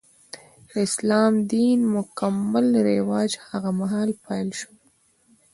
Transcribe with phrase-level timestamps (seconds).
[0.69, 4.71] د اسلام دین مکمل رواج هغه مهال پیل شو.